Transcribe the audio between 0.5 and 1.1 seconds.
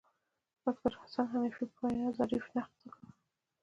ډاکتر